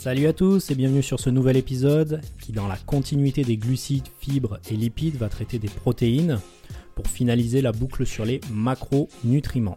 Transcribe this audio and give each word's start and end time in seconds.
Salut 0.00 0.28
à 0.28 0.32
tous 0.32 0.70
et 0.70 0.74
bienvenue 0.74 1.02
sur 1.02 1.20
ce 1.20 1.28
nouvel 1.28 1.58
épisode 1.58 2.22
qui, 2.40 2.52
dans 2.52 2.66
la 2.66 2.78
continuité 2.78 3.44
des 3.44 3.58
glucides, 3.58 4.08
fibres 4.18 4.58
et 4.70 4.74
lipides, 4.74 5.16
va 5.16 5.28
traiter 5.28 5.58
des 5.58 5.68
protéines 5.68 6.40
pour 6.94 7.06
finaliser 7.06 7.60
la 7.60 7.70
boucle 7.70 8.06
sur 8.06 8.24
les 8.24 8.40
macronutriments. 8.50 9.76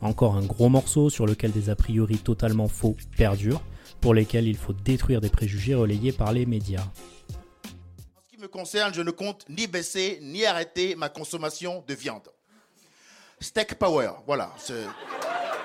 Encore 0.00 0.36
un 0.36 0.46
gros 0.46 0.70
morceau 0.70 1.10
sur 1.10 1.26
lequel 1.26 1.52
des 1.52 1.68
a 1.68 1.76
priori 1.76 2.16
totalement 2.16 2.68
faux 2.68 2.96
perdurent, 3.18 3.60
pour 4.00 4.14
lesquels 4.14 4.48
il 4.48 4.56
faut 4.56 4.72
détruire 4.72 5.20
des 5.20 5.28
préjugés 5.28 5.74
relayés 5.74 6.12
par 6.12 6.32
les 6.32 6.46
médias. 6.46 6.80
En 6.80 8.22
ce 8.24 8.30
qui 8.34 8.38
me 8.40 8.48
concerne, 8.48 8.94
je 8.94 9.02
ne 9.02 9.10
compte 9.10 9.44
ni 9.50 9.66
baisser 9.66 10.20
ni 10.22 10.46
arrêter 10.46 10.94
ma 10.94 11.10
consommation 11.10 11.84
de 11.86 11.92
viande. 11.92 12.30
Steak 13.40 13.74
Power, 13.74 14.12
voilà. 14.26 14.54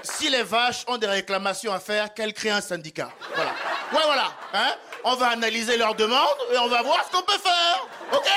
Si 0.03 0.29
les 0.29 0.43
vaches 0.43 0.83
ont 0.89 0.97
des 0.97 1.07
réclamations 1.07 1.71
à 1.71 1.79
faire, 1.79 2.13
qu'elles 2.13 2.33
créent 2.33 2.49
un 2.49 2.59
syndicat. 2.59 3.09
Voilà. 3.35 3.55
Ouais, 3.93 4.01
voilà. 4.03 4.31
Hein 4.53 4.75
on 5.05 5.15
va 5.15 5.27
analyser 5.27 5.77
leurs 5.77 5.95
demandes 5.95 6.39
et 6.51 6.57
on 6.57 6.67
va 6.67 6.81
voir 6.81 7.05
ce 7.05 7.15
qu'on 7.15 7.23
peut 7.23 7.37
faire. 7.37 7.87
OK? 8.11 8.27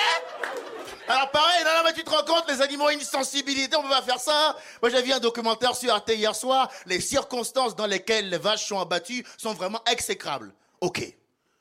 Alors 1.08 1.30
pareil, 1.30 1.64
non, 1.64 1.70
non, 1.78 1.82
mais 1.86 1.94
tu 1.94 2.04
te 2.04 2.10
rends 2.10 2.22
compte, 2.24 2.44
les 2.50 2.60
animaux 2.60 2.84
ont 2.84 2.90
une 2.90 3.00
sensibilité, 3.00 3.74
on 3.74 3.82
peut 3.82 3.88
pas 3.88 4.02
faire 4.02 4.20
ça. 4.20 4.54
Moi 4.82 4.90
j'ai 4.90 5.00
vu 5.00 5.10
un 5.10 5.18
documentaire 5.18 5.74
sur 5.74 5.92
Arte 5.92 6.10
hier 6.10 6.36
soir, 6.36 6.70
les 6.84 7.00
circonstances 7.00 7.74
dans 7.74 7.86
lesquelles 7.86 8.28
les 8.28 8.36
vaches 8.36 8.66
sont 8.66 8.78
abattues 8.78 9.24
sont 9.38 9.54
vraiment 9.54 9.80
exécrables. 9.90 10.52
Ok, 10.82 11.02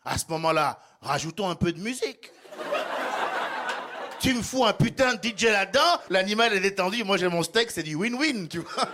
à 0.03 0.17
ce 0.17 0.25
moment-là, 0.27 0.77
rajoutons 1.01 1.49
un 1.49 1.55
peu 1.55 1.71
de 1.71 1.79
musique. 1.79 2.29
tu 4.19 4.33
me 4.33 4.41
fous 4.41 4.65
un 4.65 4.73
putain 4.73 5.15
de 5.15 5.25
DJ 5.25 5.43
là-dedans, 5.43 6.01
l'animal 6.09 6.53
est 6.53 6.59
détendu, 6.59 7.05
moi 7.05 7.15
j'ai 7.15 7.29
mon 7.29 7.43
steak, 7.43 7.71
c'est 7.71 7.83
du 7.83 7.95
win-win, 7.95 8.49
tu 8.49 8.59
vois. 8.59 8.89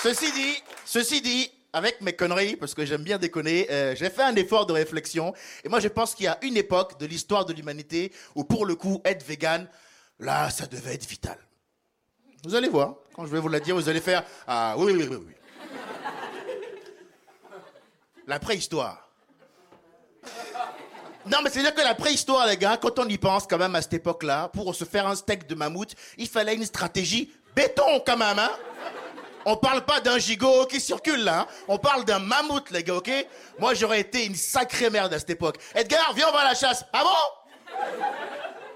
ceci 0.00 0.30
dit, 0.30 0.62
ceci 0.84 1.20
dit, 1.20 1.50
avec 1.74 2.00
mes 2.00 2.12
conneries, 2.12 2.54
parce 2.54 2.72
que 2.72 2.86
j'aime 2.86 3.02
bien 3.02 3.18
déconner, 3.18 3.66
euh, 3.68 3.96
j'ai 3.96 4.08
fait 4.08 4.22
un 4.22 4.36
effort 4.36 4.64
de 4.64 4.72
réflexion. 4.72 5.34
Et 5.64 5.68
moi, 5.68 5.80
je 5.80 5.88
pense 5.88 6.14
qu'il 6.14 6.24
y 6.24 6.28
a 6.28 6.38
une 6.42 6.56
époque 6.56 7.00
de 7.00 7.04
l'histoire 7.04 7.44
de 7.44 7.52
l'humanité 7.52 8.12
où, 8.36 8.44
pour 8.44 8.64
le 8.64 8.76
coup, 8.76 9.02
être 9.04 9.26
vegan, 9.26 9.68
là, 10.20 10.50
ça 10.50 10.66
devait 10.66 10.94
être 10.94 11.06
vital. 11.06 11.36
Vous 12.44 12.54
allez 12.54 12.68
voir. 12.68 12.94
Quand 13.12 13.26
je 13.26 13.32
vais 13.32 13.40
vous 13.40 13.48
la 13.48 13.58
dire, 13.58 13.74
vous 13.74 13.88
allez 13.88 14.00
faire 14.00 14.22
Ah 14.46 14.76
oui, 14.78 14.92
oui, 14.92 15.08
oui, 15.10 15.16
oui. 15.16 15.32
La 18.28 18.38
préhistoire. 18.38 19.08
Non, 21.26 21.38
mais 21.42 21.50
c'est-à-dire 21.50 21.74
que 21.74 21.80
la 21.80 21.96
préhistoire, 21.96 22.46
les 22.46 22.56
gars, 22.56 22.76
quand 22.76 23.00
on 23.00 23.08
y 23.08 23.18
pense 23.18 23.48
quand 23.48 23.58
même 23.58 23.74
à 23.74 23.82
cette 23.82 23.94
époque-là, 23.94 24.48
pour 24.48 24.72
se 24.74 24.84
faire 24.84 25.08
un 25.08 25.16
steak 25.16 25.48
de 25.48 25.56
mammouth, 25.56 25.94
il 26.18 26.28
fallait 26.28 26.54
une 26.54 26.66
stratégie 26.66 27.32
béton 27.56 28.00
quand 28.06 28.16
même, 28.16 28.38
hein 28.38 28.50
on 29.46 29.56
parle 29.56 29.84
pas 29.84 30.00
d'un 30.00 30.18
gigot 30.18 30.66
qui 30.66 30.80
circule 30.80 31.24
là. 31.24 31.40
Hein. 31.40 31.46
On 31.68 31.78
parle 31.78 32.04
d'un 32.04 32.18
mammouth, 32.18 32.70
les 32.70 32.82
gars, 32.82 32.94
ok 32.94 33.10
Moi, 33.58 33.74
j'aurais 33.74 34.00
été 34.00 34.24
une 34.24 34.34
sacrée 34.34 34.90
merde 34.90 35.12
à 35.12 35.18
cette 35.18 35.30
époque. 35.30 35.56
Edgar, 35.74 36.12
viens, 36.14 36.28
on 36.28 36.32
va 36.32 36.40
à 36.40 36.48
la 36.48 36.54
chasse. 36.54 36.84
Ah 36.92 37.02
bon? 37.02 37.74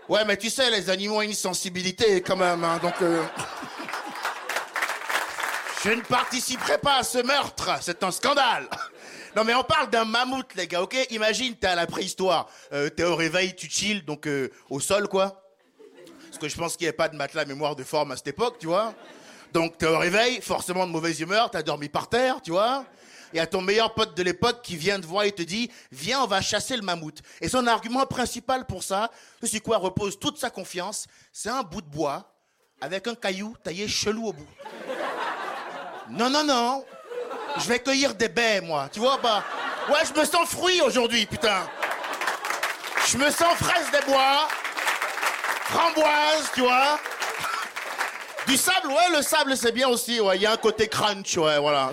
Ouais, 0.08 0.24
mais 0.24 0.36
tu 0.36 0.50
sais, 0.50 0.70
les 0.70 0.90
animaux 0.90 1.16
ont 1.16 1.22
une 1.22 1.34
sensibilité 1.34 2.22
quand 2.22 2.36
même, 2.36 2.64
hein, 2.64 2.78
donc. 2.82 2.94
Euh, 3.02 3.22
je 5.84 5.90
ne 5.90 6.00
participerai 6.00 6.78
pas 6.78 6.98
à 6.98 7.02
ce 7.02 7.18
meurtre. 7.18 7.70
C'est 7.80 8.02
un 8.02 8.10
scandale. 8.10 8.68
Non, 9.36 9.44
mais 9.44 9.54
on 9.54 9.62
parle 9.62 9.90
d'un 9.90 10.06
mammouth, 10.06 10.54
les 10.56 10.66
gars, 10.66 10.82
ok 10.82 10.96
Imagine, 11.10 11.54
t'es 11.54 11.68
à 11.68 11.74
la 11.76 11.86
préhistoire. 11.86 12.48
Euh, 12.72 12.88
t'es 12.88 13.04
au 13.04 13.14
réveil, 13.14 13.54
tu 13.54 13.68
chill, 13.68 14.04
donc 14.04 14.26
euh, 14.26 14.50
au 14.70 14.80
sol, 14.80 15.06
quoi. 15.06 15.44
Parce 16.26 16.38
que 16.38 16.48
je 16.48 16.56
pense 16.56 16.76
qu'il 16.76 16.86
n'y 16.86 16.88
avait 16.88 16.96
pas 16.96 17.08
de 17.08 17.14
matelas 17.14 17.44
mémoire 17.44 17.76
de 17.76 17.84
forme 17.84 18.10
à 18.10 18.16
cette 18.16 18.28
époque, 18.28 18.56
tu 18.58 18.66
vois. 18.66 18.94
Donc, 19.52 19.78
t'es 19.78 19.86
au 19.86 19.98
réveil, 19.98 20.40
forcément 20.40 20.86
de 20.86 20.92
mauvaise 20.92 21.20
humeur, 21.20 21.50
t'as 21.50 21.62
dormi 21.62 21.88
par 21.88 22.08
terre, 22.08 22.40
tu 22.42 22.50
vois. 22.50 22.84
Y 23.34 23.40
a 23.40 23.46
ton 23.46 23.60
meilleur 23.60 23.92
pote 23.94 24.16
de 24.16 24.22
l'époque 24.22 24.62
qui 24.62 24.76
vient 24.76 25.00
te 25.00 25.06
voir 25.06 25.24
et 25.24 25.32
te 25.32 25.42
dit 25.42 25.70
Viens, 25.92 26.22
on 26.22 26.26
va 26.26 26.40
chasser 26.40 26.76
le 26.76 26.82
mammouth. 26.82 27.20
Et 27.40 27.48
son 27.48 27.66
argument 27.66 28.06
principal 28.06 28.64
pour 28.64 28.82
ça, 28.82 29.10
ce 29.40 29.46
sur 29.46 29.62
quoi 29.62 29.76
repose 29.76 30.18
toute 30.18 30.38
sa 30.38 30.50
confiance, 30.50 31.06
c'est 31.32 31.50
un 31.50 31.62
bout 31.62 31.82
de 31.82 31.88
bois 31.90 32.32
avec 32.80 33.06
un 33.06 33.14
caillou 33.14 33.54
taillé 33.62 33.88
chelou 33.88 34.28
au 34.28 34.32
bout. 34.32 34.48
Non, 36.10 36.30
non, 36.30 36.44
non. 36.44 36.84
Je 37.58 37.68
vais 37.68 37.80
cueillir 37.80 38.14
des 38.14 38.28
baies, 38.28 38.60
moi. 38.60 38.88
Tu 38.90 39.00
vois 39.00 39.18
pas? 39.18 39.44
Ouais, 39.90 40.00
je 40.06 40.18
me 40.18 40.24
sens 40.24 40.48
fruit 40.48 40.80
aujourd'hui, 40.80 41.26
putain. 41.26 41.68
Je 43.06 43.18
me 43.18 43.30
sens 43.30 43.54
fraise 43.56 43.90
des 43.90 44.10
bois, 44.10 44.48
framboise, 45.64 46.50
tu 46.54 46.60
vois. 46.60 46.98
Du 48.48 48.56
sable, 48.56 48.88
ouais, 48.88 49.16
le 49.16 49.22
sable 49.22 49.56
c'est 49.56 49.72
bien 49.72 49.88
aussi, 49.88 50.20
ouais, 50.20 50.36
il 50.36 50.42
y 50.42 50.46
a 50.46 50.52
un 50.52 50.56
côté 50.56 50.88
crunch, 50.88 51.36
ouais, 51.36 51.58
voilà. 51.58 51.92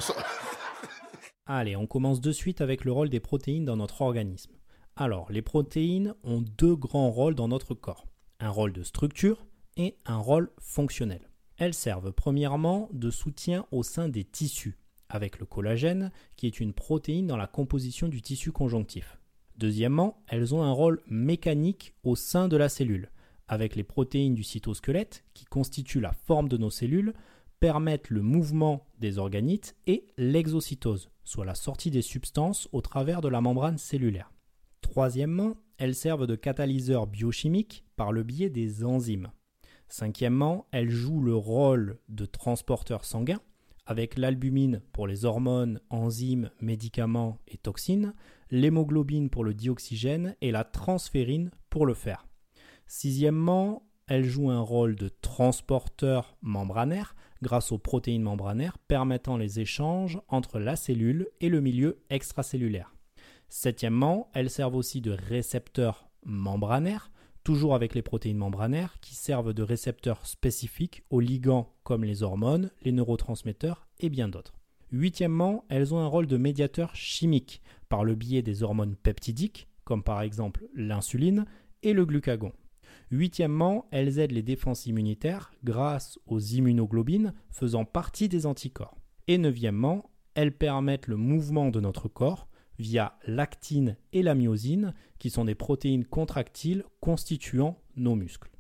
Allez, 1.46 1.76
on 1.76 1.86
commence 1.86 2.22
de 2.22 2.32
suite 2.32 2.62
avec 2.62 2.86
le 2.86 2.94
rôle 2.94 3.10
des 3.10 3.20
protéines 3.20 3.66
dans 3.66 3.76
notre 3.76 4.02
organisme. 4.02 4.54
Alors, 4.96 5.30
les 5.30 5.42
protéines 5.42 6.16
ont 6.24 6.42
deux 6.42 6.76
grands 6.76 7.12
rôles 7.12 7.36
dans 7.36 7.50
notre 7.50 7.74
corps. 7.74 8.08
Un 8.40 8.50
rôle 8.50 8.72
de 8.72 8.84
structure 8.84 9.46
et 9.76 9.98
un 10.06 10.18
rôle 10.18 10.50
fonctionnel. 10.58 11.30
Elles 11.58 11.74
servent 11.74 12.14
premièrement 12.14 12.88
de 12.94 13.12
soutien 13.12 13.66
au 13.72 13.84
sein 13.84 14.08
des 14.08 14.24
tissus, 14.24 14.78
avec 15.10 15.40
le 15.40 15.46
collagène, 15.46 16.12
qui 16.38 16.48
est 16.48 16.62
une 16.62 16.74
protéine 16.74 17.28
dans 17.28 17.38
la 17.38 17.48
composition 17.48 18.08
du 18.08 18.22
tissu 18.22 18.54
conjonctif. 18.54 19.20
Deuxièmement, 19.58 20.24
elles 20.30 20.56
ont 20.56 20.64
un 20.64 20.72
rôle 20.72 21.02
mécanique 21.08 21.96
au 22.04 22.16
sein 22.16 22.48
de 22.48 22.56
la 22.56 22.70
cellule, 22.70 23.12
avec 23.48 23.76
les 23.76 23.84
protéines 23.84 24.36
du 24.36 24.44
cytosquelette, 24.44 25.24
qui 25.34 25.46
constituent 25.46 26.02
la 26.02 26.14
forme 26.14 26.50
de 26.50 26.58
nos 26.58 26.70
cellules, 26.70 27.14
permettent 27.60 28.10
le 28.10 28.22
mouvement 28.22 28.86
des 29.00 29.18
organites 29.18 29.76
et 29.88 30.08
l'exocytose, 30.18 31.10
soit 31.24 31.46
la 31.46 31.56
sortie 31.56 31.92
des 31.92 32.02
substances 32.02 32.68
au 32.72 32.82
travers 32.82 33.22
de 33.22 33.28
la 33.28 33.42
membrane 33.42 33.78
cellulaire. 33.78 34.32
Troisièmement, 34.82 35.56
elles 35.78 35.96
servent 35.96 36.28
de 36.28 36.36
catalyseurs 36.36 37.08
biochimiques 37.08 37.86
par 37.96 38.12
le 38.12 38.24
biais 38.24 38.50
des 38.50 38.84
enzymes. 38.84 39.32
Cinquièmement, 39.88 40.68
elles 40.72 40.90
jouent 40.90 41.22
le 41.22 41.36
rôle 41.36 42.00
de 42.10 42.26
transporteur 42.26 43.06
sanguin, 43.06 43.40
avec 43.86 44.18
l'albumine 44.18 44.82
pour 44.94 45.08
les 45.08 45.26
hormones, 45.26 45.80
enzymes, 45.90 46.50
médicaments 46.60 47.38
et 47.48 47.58
toxines, 47.58 48.14
l'hémoglobine 48.50 49.30
pour 49.30 49.44
le 49.44 49.54
dioxygène 49.54 50.36
et 50.42 50.52
la 50.52 50.64
transférine 50.64 51.52
pour 51.70 51.86
le 51.86 51.94
fer. 51.94 52.26
Sixièmement, 52.88 53.84
elle 54.08 54.26
joue 54.26 54.52
un 54.52 54.62
rôle 54.62 54.96
de 54.96 55.10
transporteur 55.10 56.38
membranaire 56.42 57.16
grâce 57.42 57.72
aux 57.72 57.78
protéines 57.78 58.22
membranaires 58.22 58.78
permettant 58.78 59.38
les 59.38 59.60
échanges 59.60 60.20
entre 60.28 60.60
la 60.60 60.76
cellule 60.76 61.28
et 61.42 61.50
le 61.50 61.62
milieu 61.62 62.04
extracellulaire. 62.10 62.96
Septièmement, 63.50 64.30
elles 64.34 64.50
servent 64.50 64.76
aussi 64.76 65.02
de 65.02 65.12
récepteurs 65.12 66.10
membranaires, 66.24 67.12
toujours 67.44 67.76
avec 67.76 67.94
les 67.94 68.02
protéines 68.02 68.38
membranaires, 68.38 68.98
qui 69.02 69.16
servent 69.16 69.54
de 69.54 69.64
récepteurs 69.64 70.26
spécifiques 70.26 71.04
aux 71.10 71.20
ligands 71.20 71.74
comme 71.84 72.04
les 72.04 72.24
hormones, 72.24 72.72
les 72.84 72.92
neurotransmetteurs 72.92 73.88
et 74.00 74.10
bien 74.10 74.28
d'autres. 74.28 74.60
Huitièmement, 74.92 75.66
elles 75.70 75.94
ont 75.94 76.00
un 76.00 76.08
rôle 76.08 76.28
de 76.28 76.38
médiateur 76.38 76.96
chimique 76.96 77.62
par 77.90 78.04
le 78.04 78.16
biais 78.16 78.42
des 78.42 78.64
hormones 78.64 78.96
peptidiques, 78.96 79.68
comme 79.84 80.04
par 80.04 80.22
exemple 80.22 80.68
l'insuline 80.74 81.46
et 81.84 81.94
le 81.94 82.06
glucagon. 82.06 82.52
Huitièmement, 83.12 83.88
elles 83.92 84.20
aident 84.20 84.32
les 84.32 84.44
défenses 84.44 84.86
immunitaires 84.86 85.52
grâce 85.64 86.20
aux 86.28 86.40
immunoglobines 86.40 87.34
faisant 87.50 87.86
partie 87.86 88.30
des 88.30 88.46
anticorps. 88.46 88.98
Et 89.28 89.38
neuvièmement, 89.38 90.12
elles 90.34 90.56
permettent 90.56 91.08
le 91.08 91.16
mouvement 91.16 91.70
de 91.70 91.80
notre 91.80 92.08
corps 92.08 92.48
via 92.78 93.18
l'actine 93.26 93.98
et 94.12 94.22
la 94.22 94.36
myosine, 94.36 94.94
qui 95.18 95.30
sont 95.30 95.46
des 95.46 95.56
protéines 95.56 96.06
contractiles 96.06 96.84
constituant 97.00 97.82
nos 97.96 98.16
muscles. 98.16 98.52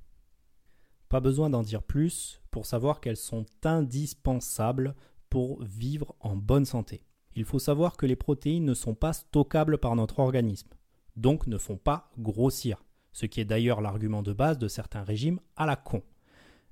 Pas 1.10 1.20
besoin 1.20 1.50
d'en 1.50 1.62
dire 1.62 1.84
plus 1.84 2.42
pour 2.50 2.66
savoir 2.66 3.02
qu'elles 3.02 3.18
sont 3.18 3.46
indispensables 3.64 4.96
pour 5.30 5.62
vivre 5.64 6.16
en 6.22 6.36
bonne 6.38 6.66
santé. 6.66 7.04
Il 7.36 7.44
faut 7.44 7.60
savoir 7.60 7.98
que 7.98 8.06
les 8.06 8.16
protéines 8.16 8.64
ne 8.64 8.74
sont 8.74 8.96
pas 8.96 9.12
stockables 9.12 9.78
par 9.78 9.96
notre 9.98 10.20
organisme, 10.20 10.70
donc 11.18 11.48
ne 11.48 11.58
font 11.58 11.78
pas 11.78 12.10
grossir 12.18 12.85
ce 13.16 13.26
qui 13.26 13.40
est 13.40 13.46
d'ailleurs 13.46 13.80
l'argument 13.80 14.22
de 14.22 14.34
base 14.34 14.58
de 14.58 14.68
certains 14.68 15.04
régimes 15.04 15.40
à 15.56 15.66
la 15.66 15.78
con. 15.78 16.04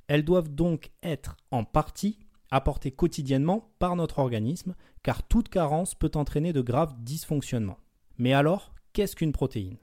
Elles 0.08 0.26
doivent 0.26 0.54
donc 0.54 0.92
être 1.02 1.38
en 1.52 1.64
partie 1.64 2.20
apportées 2.52 2.92
quotidiennement 2.92 3.74
par 3.80 3.96
notre 3.96 4.20
organisme, 4.20 4.76
car 5.04 5.24
toute 5.24 5.48
carence 5.48 5.96
peut 5.96 6.12
entraîner 6.16 6.52
de 6.52 6.60
graves 6.60 6.96
dysfonctionnements. 7.00 7.80
Mais 8.18 8.34
alors, 8.34 8.76
qu'est-ce 8.92 9.16
qu'une 9.16 9.32
protéine? 9.32 9.78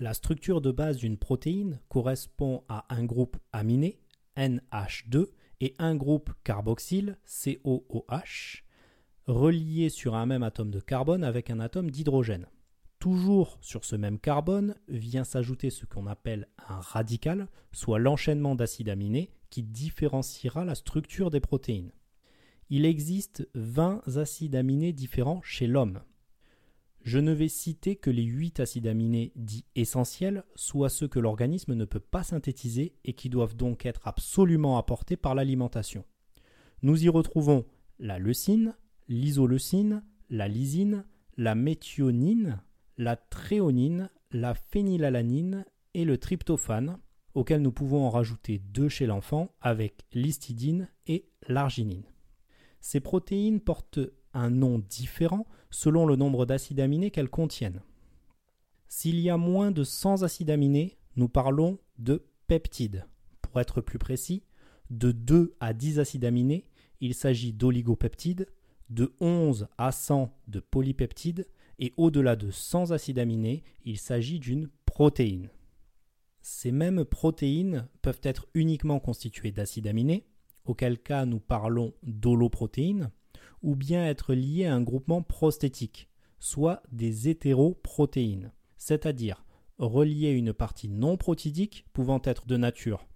La 0.00 0.12
structure 0.12 0.60
de 0.60 0.72
base 0.72 0.96
d'une 0.96 1.18
protéine 1.18 1.78
correspond 1.88 2.64
à 2.68 2.92
un 2.92 3.04
groupe 3.04 3.36
aminé, 3.52 4.00
NH2, 4.36 5.28
et 5.60 5.76
un 5.78 5.94
groupe 5.94 6.32
carboxyle, 6.42 7.16
COOH, 7.26 8.64
reliés 9.28 9.88
sur 9.88 10.16
un 10.16 10.26
même 10.26 10.42
atome 10.42 10.72
de 10.72 10.80
carbone 10.80 11.22
avec 11.22 11.48
un 11.48 11.60
atome 11.60 11.92
d'hydrogène. 11.92 12.46
Toujours 13.04 13.58
sur 13.60 13.84
ce 13.84 13.96
même 13.96 14.18
carbone 14.18 14.76
vient 14.88 15.24
s'ajouter 15.24 15.68
ce 15.68 15.84
qu'on 15.84 16.06
appelle 16.06 16.48
un 16.66 16.80
radical, 16.80 17.48
soit 17.70 17.98
l'enchaînement 17.98 18.54
d'acides 18.54 18.88
aminés 18.88 19.30
qui 19.50 19.62
différenciera 19.62 20.64
la 20.64 20.74
structure 20.74 21.28
des 21.28 21.40
protéines. 21.40 21.92
Il 22.70 22.86
existe 22.86 23.46
20 23.52 24.16
acides 24.16 24.56
aminés 24.56 24.94
différents 24.94 25.42
chez 25.42 25.66
l'homme. 25.66 26.00
Je 27.02 27.18
ne 27.18 27.32
vais 27.32 27.48
citer 27.48 27.96
que 27.96 28.08
les 28.08 28.22
8 28.22 28.60
acides 28.60 28.86
aminés 28.86 29.32
dits 29.36 29.66
essentiels, 29.74 30.42
soit 30.54 30.88
ceux 30.88 31.06
que 31.06 31.20
l'organisme 31.20 31.74
ne 31.74 31.84
peut 31.84 32.00
pas 32.00 32.22
synthétiser 32.22 32.94
et 33.04 33.12
qui 33.12 33.28
doivent 33.28 33.54
donc 33.54 33.84
être 33.84 34.08
absolument 34.08 34.78
apportés 34.78 35.18
par 35.18 35.34
l'alimentation. 35.34 36.06
Nous 36.80 37.04
y 37.04 37.10
retrouvons 37.10 37.66
la 37.98 38.18
leucine, 38.18 38.74
l'isoleucine, 39.08 40.02
la 40.30 40.48
lysine, 40.48 41.04
la 41.36 41.54
méthionine, 41.54 42.62
la 42.96 43.16
tréonine, 43.16 44.10
la 44.30 44.54
phénylalanine 44.54 45.64
et 45.94 46.04
le 46.04 46.18
tryptophane, 46.18 46.98
auxquels 47.34 47.62
nous 47.62 47.72
pouvons 47.72 48.04
en 48.04 48.10
rajouter 48.10 48.58
deux 48.58 48.88
chez 48.88 49.06
l'enfant 49.06 49.54
avec 49.60 50.04
l'histidine 50.12 50.88
et 51.06 51.28
l'arginine. 51.48 52.04
Ces 52.80 53.00
protéines 53.00 53.60
portent 53.60 54.00
un 54.32 54.50
nom 54.50 54.78
différent 54.78 55.46
selon 55.70 56.06
le 56.06 56.16
nombre 56.16 56.46
d'acides 56.46 56.80
aminés 56.80 57.10
qu'elles 57.10 57.30
contiennent. 57.30 57.82
S'il 58.88 59.18
y 59.18 59.30
a 59.30 59.36
moins 59.36 59.70
de 59.70 59.82
100 59.82 60.22
acides 60.22 60.50
aminés, 60.50 60.98
nous 61.16 61.28
parlons 61.28 61.78
de 61.98 62.26
peptides. 62.46 63.06
Pour 63.42 63.60
être 63.60 63.80
plus 63.80 63.98
précis, 63.98 64.44
de 64.90 65.12
2 65.12 65.56
à 65.60 65.72
10 65.72 65.98
acides 65.98 66.24
aminés, 66.24 66.68
il 67.00 67.14
s'agit 67.14 67.52
d'oligopeptides, 67.52 68.46
de 68.90 69.14
11 69.20 69.66
à 69.78 69.90
100 69.90 70.36
de 70.46 70.60
polypeptides, 70.60 71.46
et 71.78 71.92
au-delà 71.96 72.36
de 72.36 72.50
100 72.50 72.90
acides 72.90 73.18
aminés, 73.18 73.62
il 73.84 73.98
s'agit 73.98 74.38
d'une 74.38 74.68
protéine. 74.86 75.50
Ces 76.40 76.72
mêmes 76.72 77.04
protéines 77.04 77.88
peuvent 78.02 78.20
être 78.22 78.46
uniquement 78.54 79.00
constituées 79.00 79.52
d'acides 79.52 79.86
aminés, 79.86 80.26
auquel 80.64 80.98
cas 80.98 81.26
nous 81.26 81.40
parlons 81.40 81.94
d'holoprotéines, 82.02 83.10
ou 83.62 83.76
bien 83.76 84.06
être 84.06 84.34
liées 84.34 84.66
à 84.66 84.74
un 84.74 84.82
groupement 84.82 85.22
prosthétique, 85.22 86.08
soit 86.38 86.82
des 86.92 87.28
hétéroprotéines, 87.28 88.52
c'est-à-dire 88.76 89.44
reliées 89.78 90.28
à 90.28 90.32
une 90.32 90.52
partie 90.52 90.88
non 90.88 91.16
protidique 91.16 91.86
pouvant 91.92 92.20
être 92.24 92.46
de 92.46 92.56
nature 92.56 93.06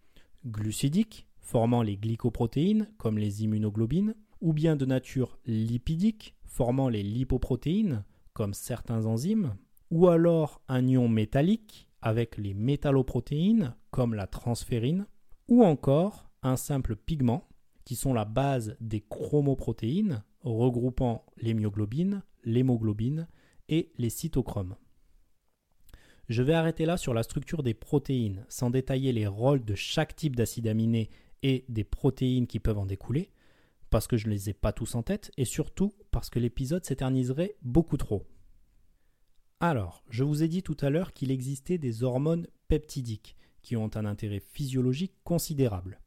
glucidique, 0.47 1.29
formant 1.39 1.83
les 1.83 1.97
glycoprotéines 1.97 2.91
comme 2.97 3.19
les 3.19 3.45
immunoglobines, 3.45 4.15
ou 4.41 4.53
bien 4.53 4.77
de 4.77 4.87
nature 4.87 5.39
lipidique, 5.47 6.35
formant 6.45 6.89
les 6.89 7.03
lipoprotéines 7.03 8.05
comme 8.39 8.55
certains 8.55 9.05
enzymes, 9.05 9.57
ou 9.91 10.07
alors 10.07 10.63
un 10.69 10.87
ion 10.87 11.09
métallique 11.09 11.89
avec 12.03 12.37
les 12.37 12.55
métalloprotéines 12.55 13.75
comme 13.91 14.15
la 14.15 14.29
transférine, 14.29 15.09
ou 15.49 15.65
encore 15.65 16.31
un 16.45 16.55
simple 16.55 16.95
pigment 16.95 17.49
qui 17.85 17.97
sont 17.97 18.15
la 18.15 18.25
base 18.25 18.77
des 18.81 19.01
chromoprotéines 19.01 20.23
regroupant 20.43 21.27
les 21.39 21.53
myoglobines, 21.53 22.23
l'hémoglobine 22.45 23.27
et 23.69 23.91
les 23.99 24.09
cytochromes. 24.09 24.77
Je 26.29 26.45
vais 26.45 26.55
arrêter 26.55 26.87
là 26.87 26.97
sur 26.97 27.15
la 27.15 27.25
structure 27.25 27.65
des 27.65 27.75
protéines 27.75 28.47
sans 28.49 28.71
détailler 28.71 29.13
les 29.13 29.27
rôles 29.27 29.65
de 29.65 29.75
chaque 29.75 30.15
type 30.15 30.37
d'acide 30.37 30.69
aminé 30.69 31.11
et 31.43 31.65
des 31.69 31.83
protéines 31.83 32.47
qui 32.47 32.61
peuvent 32.61 32.79
en 32.79 32.87
découler, 32.87 33.33
parce 33.91 34.07
que 34.07 34.17
je 34.17 34.27
ne 34.27 34.33
les 34.33 34.51
ai 34.51 34.55
pas 34.55 34.73
tous 34.73 34.95
en 34.95 35.03
tête 35.03 35.31
et 35.37 35.45
surtout 35.45 35.95
parce 36.11 36.31
que 36.31 36.39
l'épisode 36.39 36.85
s'éterniserait 36.85 37.57
beaucoup 37.63 37.97
trop. 37.97 38.27
Alors, 39.61 40.05
je 40.09 40.23
vous 40.23 40.43
ai 40.43 40.49
dit 40.49 40.63
tout 40.63 40.77
à 40.81 40.91
l'heure 40.91 41.13
qu'il 41.13 41.31
existait 41.31 41.79
des 41.79 42.03
hormones 42.03 42.47
peptidiques 42.69 43.37
qui 43.63 43.77
ont 43.77 43.91
un 43.97 44.05
intérêt 44.05 44.41
physiologique 44.41 45.15
considérable. 45.25 46.01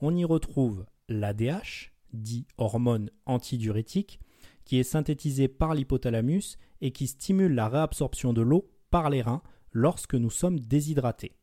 On 0.00 0.14
y 0.14 0.24
retrouve 0.24 0.86
l'ADH, 1.08 1.92
dit 2.12 2.46
hormone 2.58 3.10
antidiurétique, 3.26 4.20
qui 4.64 4.78
est 4.78 4.84
synthétisée 4.84 5.48
par 5.48 5.74
l'hypothalamus 5.74 6.58
et 6.80 6.92
qui 6.92 7.06
stimule 7.06 7.54
la 7.54 7.68
réabsorption 7.68 8.32
de 8.32 8.42
l'eau 8.42 8.70
par 8.90 9.10
les 9.10 9.22
reins 9.22 9.42
lorsque 9.72 10.14
nous 10.14 10.30
sommes 10.30 10.60
déshydratés. 10.60 11.36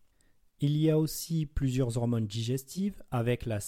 Il 0.60 0.78
y 0.78 0.90
a 0.90 0.98
aussi 0.98 1.46
plusieurs 1.46 1.98
hormones 1.98 2.28
digestives 2.28 3.02
avec 3.12 3.46
la 3.46 3.60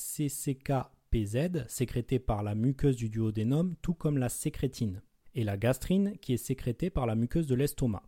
CCKPZ 1.09 1.67
sécrétée 1.67 2.19
par 2.19 2.43
la 2.43 2.55
muqueuse 2.55 2.95
du 2.95 3.09
duodénum 3.09 3.75
tout 3.81 3.93
comme 3.93 4.17
la 4.17 4.29
sécrétine 4.29 5.01
et 5.35 5.43
la 5.43 5.57
gastrine 5.57 6.13
qui 6.21 6.33
est 6.33 6.37
sécrétée 6.37 6.89
par 6.89 7.05
la 7.05 7.15
muqueuse 7.15 7.47
de 7.47 7.55
l'estomac. 7.55 8.03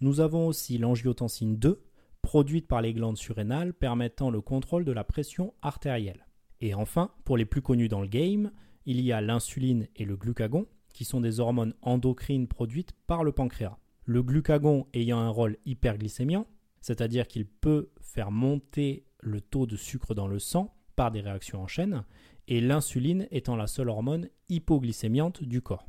Nous 0.00 0.20
avons 0.20 0.46
aussi 0.46 0.78
l'angiotensine 0.78 1.56
2, 1.56 1.82
produite 2.22 2.66
par 2.66 2.82
les 2.82 2.92
glandes 2.92 3.16
surrénales 3.16 3.74
permettant 3.74 4.30
le 4.30 4.40
contrôle 4.40 4.84
de 4.84 4.92
la 4.92 5.04
pression 5.04 5.54
artérielle. 5.62 6.26
Et 6.60 6.74
enfin, 6.74 7.10
pour 7.24 7.36
les 7.36 7.44
plus 7.44 7.62
connus 7.62 7.88
dans 7.88 8.00
le 8.00 8.08
game, 8.08 8.52
il 8.86 9.00
y 9.00 9.12
a 9.12 9.20
l'insuline 9.20 9.88
et 9.96 10.04
le 10.04 10.16
glucagon, 10.16 10.66
qui 10.92 11.04
sont 11.04 11.20
des 11.20 11.40
hormones 11.40 11.74
endocrines 11.82 12.48
produites 12.48 12.92
par 13.06 13.24
le 13.24 13.32
pancréas. 13.32 13.78
Le 14.04 14.22
glucagon 14.22 14.86
ayant 14.94 15.18
un 15.18 15.30
rôle 15.30 15.56
hyperglycémiant, 15.64 16.46
c'est-à-dire 16.80 17.26
qu'il 17.28 17.46
peut 17.46 17.90
faire 18.00 18.30
monter 18.30 19.06
le 19.20 19.40
taux 19.40 19.66
de 19.66 19.76
sucre 19.76 20.14
dans 20.14 20.26
le 20.26 20.38
sang 20.38 20.74
par 20.96 21.10
des 21.10 21.20
réactions 21.20 21.62
en 21.62 21.66
chaîne, 21.66 22.04
et 22.48 22.60
l'insuline 22.60 23.26
étant 23.30 23.56
la 23.56 23.66
seule 23.66 23.88
hormone 23.88 24.28
hypoglycémiante 24.48 25.42
du 25.42 25.62
corps. 25.62 25.88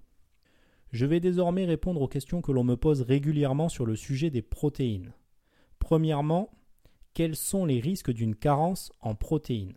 Je 0.92 1.06
vais 1.06 1.20
désormais 1.20 1.66
répondre 1.66 2.02
aux 2.02 2.08
questions 2.08 2.42
que 2.42 2.52
l'on 2.52 2.64
me 2.64 2.78
pose 2.78 3.02
régulièrement 3.02 3.70
sur 3.70 3.86
le 3.86 3.96
sujet 3.96 4.30
des 4.30 4.44
protéines. 4.44 5.14
Premièrement, 5.80 6.52
quels 7.14 7.36
sont 7.36 7.66
les 7.66 7.80
risques 7.80 8.12
d'une 8.12 8.36
carence 8.36 8.92
en 9.02 9.16
protéines? 9.16 9.76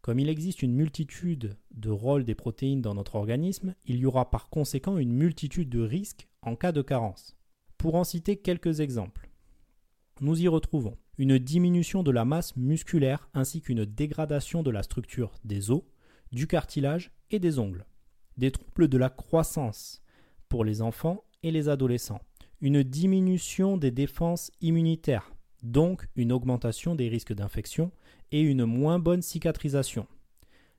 Comme 0.00 0.18
il 0.18 0.28
existe 0.28 0.62
une 0.62 0.74
multitude 0.74 1.56
de 1.70 1.90
rôles 1.90 2.24
des 2.24 2.34
protéines 2.34 2.82
dans 2.82 2.94
notre 2.94 3.14
organisme, 3.14 3.74
il 3.86 3.96
y 3.96 4.06
aura 4.06 4.30
par 4.30 4.50
conséquent 4.50 4.98
une 4.98 5.14
multitude 5.14 5.70
de 5.70 5.80
risques 5.80 6.28
en 6.42 6.56
cas 6.56 6.72
de 6.72 6.82
carence. 6.82 7.36
Pour 7.78 7.94
en 7.94 8.04
citer 8.04 8.36
quelques 8.36 8.80
exemples, 8.80 9.30
nous 10.20 10.42
y 10.42 10.48
retrouvons 10.48 10.98
une 11.18 11.38
diminution 11.38 12.02
de 12.02 12.10
la 12.10 12.24
masse 12.24 12.56
musculaire 12.56 13.28
ainsi 13.34 13.60
qu'une 13.60 13.84
dégradation 13.84 14.62
de 14.62 14.70
la 14.70 14.82
structure 14.82 15.32
des 15.44 15.70
os, 15.70 15.82
du 16.32 16.46
cartilage 16.46 17.12
et 17.30 17.38
des 17.38 17.58
ongles, 17.58 17.86
des 18.36 18.50
troubles 18.50 18.88
de 18.88 18.98
la 18.98 19.10
croissance, 19.10 20.02
pour 20.48 20.64
les 20.64 20.82
enfants 20.82 21.24
et 21.42 21.50
les 21.50 21.68
adolescents, 21.68 22.20
une 22.60 22.82
diminution 22.82 23.76
des 23.76 23.90
défenses 23.90 24.50
immunitaires, 24.60 25.32
donc 25.62 26.08
une 26.16 26.32
augmentation 26.32 26.94
des 26.94 27.08
risques 27.08 27.32
d'infection 27.32 27.92
et 28.32 28.40
une 28.40 28.64
moins 28.64 28.98
bonne 28.98 29.22
cicatrisation, 29.22 30.06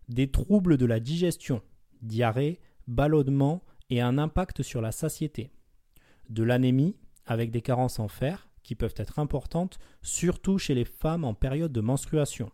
des 0.09 0.29
troubles 0.29 0.77
de 0.77 0.85
la 0.85 0.99
digestion, 0.99 1.61
diarrhée, 2.01 2.59
ballonnement 2.87 3.63
et 3.89 4.01
un 4.01 4.17
impact 4.17 4.61
sur 4.61 4.81
la 4.81 4.91
satiété, 4.91 5.51
de 6.29 6.43
l'anémie 6.43 6.95
avec 7.25 7.51
des 7.51 7.61
carences 7.61 7.99
en 7.99 8.07
fer 8.07 8.49
qui 8.65 8.75
peuvent 8.75 8.95
être 8.97 9.19
importantes 9.19 9.77
surtout 10.01 10.57
chez 10.57 10.73
les 10.73 10.85
femmes 10.85 11.23
en 11.23 11.35
période 11.35 11.71
de 11.71 11.81
menstruation, 11.81 12.51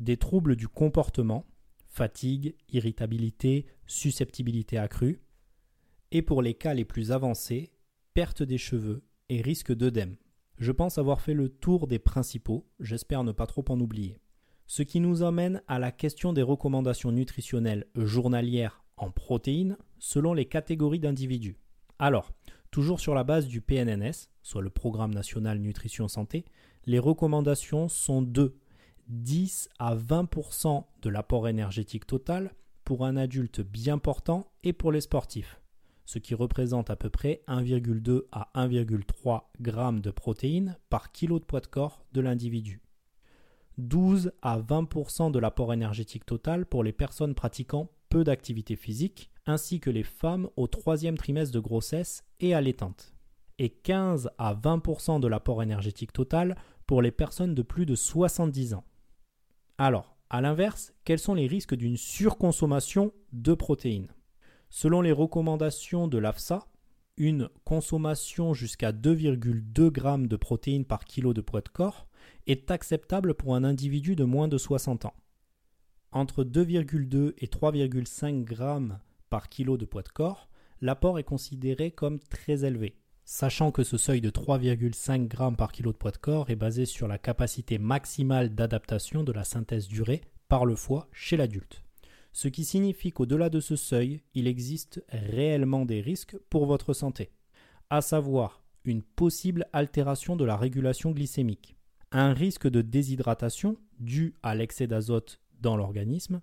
des 0.00 0.16
troubles 0.16 0.56
du 0.56 0.66
comportement, 0.66 1.46
fatigue, 1.86 2.56
irritabilité, 2.68 3.66
susceptibilité 3.86 4.76
accrue, 4.76 5.20
et 6.10 6.22
pour 6.22 6.42
les 6.42 6.54
cas 6.54 6.74
les 6.74 6.84
plus 6.84 7.12
avancés, 7.12 7.70
perte 8.12 8.42
des 8.42 8.58
cheveux 8.58 9.04
et 9.28 9.40
risque 9.40 9.72
d'œdème. 9.72 10.16
Je 10.58 10.72
pense 10.72 10.98
avoir 10.98 11.20
fait 11.20 11.34
le 11.34 11.48
tour 11.48 11.86
des 11.86 12.00
principaux, 12.00 12.68
j'espère 12.80 13.22
ne 13.22 13.32
pas 13.32 13.46
trop 13.46 13.64
en 13.68 13.80
oublier. 13.80 14.18
Ce 14.66 14.82
qui 14.82 14.98
nous 14.98 15.22
amène 15.22 15.62
à 15.68 15.78
la 15.78 15.92
question 15.92 16.32
des 16.32 16.42
recommandations 16.42 17.12
nutritionnelles 17.12 17.86
journalières 17.94 18.82
en 18.96 19.10
protéines 19.10 19.78
selon 20.00 20.34
les 20.34 20.46
catégories 20.46 21.00
d'individus. 21.00 21.56
Alors, 22.00 22.32
toujours 22.70 23.00
sur 23.00 23.14
la 23.14 23.24
base 23.24 23.46
du 23.46 23.60
PNNS, 23.60 24.28
soit 24.42 24.62
le 24.62 24.70
Programme 24.70 25.14
national 25.14 25.58
nutrition 25.58 26.08
santé, 26.08 26.44
les 26.86 26.98
recommandations 26.98 27.88
sont 27.88 28.22
de 28.22 28.54
10 29.08 29.68
à 29.78 29.96
20% 29.96 30.84
de 31.02 31.10
l'apport 31.10 31.48
énergétique 31.48 32.06
total 32.06 32.54
pour 32.84 33.04
un 33.04 33.16
adulte 33.16 33.60
bien 33.60 33.98
portant 33.98 34.46
et 34.62 34.72
pour 34.72 34.92
les 34.92 35.00
sportifs 35.00 35.60
ce 36.10 36.18
qui 36.18 36.34
représente 36.34 36.90
à 36.90 36.96
peu 36.96 37.08
près 37.08 37.40
1,2 37.46 38.24
à 38.32 38.50
1,3 38.56 39.42
g 39.60 40.00
de 40.00 40.10
protéines 40.10 40.76
par 40.88 41.12
kilo 41.12 41.38
de 41.38 41.44
poids 41.44 41.60
de 41.60 41.68
corps 41.68 42.04
de 42.12 42.20
l'individu. 42.20 42.82
12 43.78 44.32
à 44.42 44.58
20% 44.58 45.30
de 45.30 45.38
l'apport 45.38 45.72
énergétique 45.72 46.26
total 46.26 46.66
pour 46.66 46.82
les 46.82 46.90
personnes 46.92 47.36
pratiquant 47.36 47.92
peu 48.08 48.24
d'activité 48.24 48.74
physique, 48.74 49.30
ainsi 49.50 49.80
que 49.80 49.90
les 49.90 50.02
femmes 50.02 50.48
au 50.56 50.66
troisième 50.66 51.18
trimestre 51.18 51.54
de 51.54 51.60
grossesse 51.60 52.24
et 52.40 52.54
allaitantes. 52.54 53.14
Et 53.58 53.68
15 53.68 54.30
à 54.38 54.54
20% 54.54 55.20
de 55.20 55.28
l'apport 55.28 55.62
énergétique 55.62 56.12
total 56.12 56.56
pour 56.86 57.02
les 57.02 57.10
personnes 57.10 57.54
de 57.54 57.62
plus 57.62 57.84
de 57.84 57.94
70 57.94 58.74
ans. 58.74 58.84
Alors, 59.76 60.16
à 60.30 60.40
l'inverse, 60.40 60.92
quels 61.04 61.18
sont 61.18 61.34
les 61.34 61.46
risques 61.46 61.74
d'une 61.74 61.96
surconsommation 61.96 63.12
de 63.32 63.52
protéines? 63.52 64.14
Selon 64.70 65.00
les 65.00 65.12
recommandations 65.12 66.06
de 66.06 66.18
l'AFSA, 66.18 66.66
une 67.16 67.50
consommation 67.64 68.54
jusqu'à 68.54 68.92
2,2 68.92 69.94
g 69.94 70.28
de 70.28 70.36
protéines 70.36 70.84
par 70.84 71.04
kilo 71.04 71.34
de 71.34 71.40
poids 71.40 71.60
de 71.60 71.68
corps 71.68 72.06
est 72.46 72.70
acceptable 72.70 73.34
pour 73.34 73.54
un 73.54 73.64
individu 73.64 74.16
de 74.16 74.24
moins 74.24 74.48
de 74.48 74.56
60 74.56 75.04
ans. 75.04 75.14
Entre 76.12 76.44
2,2 76.44 77.34
et 77.38 77.46
3,5 77.46 78.48
g 78.48 78.94
par 79.30 79.48
kilo 79.48 79.78
de 79.78 79.86
poids 79.86 80.02
de 80.02 80.08
corps, 80.08 80.50
l'apport 80.80 81.18
est 81.18 81.24
considéré 81.24 81.90
comme 81.90 82.18
très 82.18 82.64
élevé, 82.64 82.96
sachant 83.24 83.70
que 83.70 83.84
ce 83.84 83.96
seuil 83.96 84.20
de 84.20 84.30
3,5 84.30 85.30
g 85.30 85.56
par 85.56 85.72
kilo 85.72 85.92
de 85.92 85.96
poids 85.96 86.10
de 86.10 86.18
corps 86.18 86.50
est 86.50 86.56
basé 86.56 86.84
sur 86.84 87.08
la 87.08 87.16
capacité 87.16 87.78
maximale 87.78 88.54
d'adaptation 88.54 89.22
de 89.22 89.32
la 89.32 89.44
synthèse 89.44 89.88
durée 89.88 90.20
par 90.48 90.66
le 90.66 90.74
foie 90.74 91.08
chez 91.12 91.36
l'adulte. 91.36 91.82
Ce 92.32 92.48
qui 92.48 92.64
signifie 92.64 93.12
qu'au-delà 93.12 93.50
de 93.50 93.60
ce 93.60 93.76
seuil, 93.76 94.22
il 94.34 94.46
existe 94.46 95.02
réellement 95.08 95.84
des 95.84 96.00
risques 96.00 96.36
pour 96.48 96.66
votre 96.66 96.92
santé, 96.92 97.30
à 97.88 98.02
savoir 98.02 98.62
une 98.84 99.02
possible 99.02 99.66
altération 99.72 100.36
de 100.36 100.44
la 100.44 100.56
régulation 100.56 101.12
glycémique, 101.12 101.76
un 102.12 102.32
risque 102.32 102.68
de 102.68 102.82
déshydratation 102.82 103.76
dû 103.98 104.34
à 104.42 104.54
l'excès 104.54 104.86
d'azote 104.86 105.40
dans 105.60 105.76
l'organisme, 105.76 106.40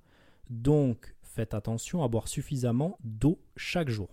donc 0.50 1.16
faites 1.38 1.54
attention 1.54 2.04
à 2.04 2.08
boire 2.08 2.28
suffisamment 2.28 2.98
d'eau 3.04 3.40
chaque 3.56 3.90
jour. 3.90 4.10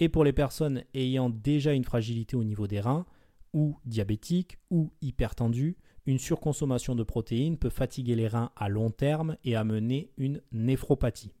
Et 0.00 0.08
pour 0.08 0.24
les 0.24 0.32
personnes 0.32 0.82
ayant 0.94 1.30
déjà 1.30 1.72
une 1.72 1.84
fragilité 1.84 2.34
au 2.34 2.42
niveau 2.42 2.66
des 2.66 2.80
reins, 2.80 3.06
ou 3.52 3.78
diabétiques, 3.84 4.58
ou 4.70 4.92
hypertendues, 5.00 5.76
une 6.06 6.18
surconsommation 6.18 6.96
de 6.96 7.04
protéines 7.04 7.56
peut 7.56 7.70
fatiguer 7.70 8.16
les 8.16 8.26
reins 8.26 8.50
à 8.56 8.68
long 8.68 8.90
terme 8.90 9.36
et 9.44 9.54
amener 9.54 10.10
une 10.16 10.42
néphropathie. 10.50 11.34